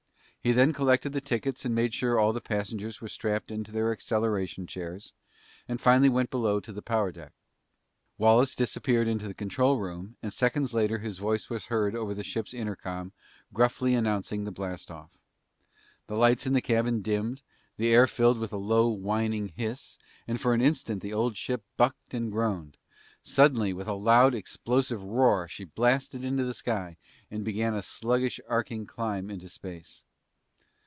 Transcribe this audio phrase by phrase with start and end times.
[0.43, 3.91] He then collected the tickets and made sure all the passengers were strapped into their
[3.91, 5.13] acceleration chairs
[5.67, 7.31] and finally went below to the power deck.
[8.17, 12.23] Wallace disappeared into the control room and seconds later his voice was heard over the
[12.23, 13.13] ship's intercom
[13.53, 15.11] gruffly announcing the blast off.
[16.07, 17.43] The lights in the cabin dimmed,
[17.77, 21.37] the air was filled with a low whining hiss, and for an instant the old
[21.37, 22.77] ship bucked and groaned.
[23.21, 26.97] Suddenly, with a loud explosive roar, she blasted into the sky
[27.29, 30.03] and began a sluggish arching climb into space.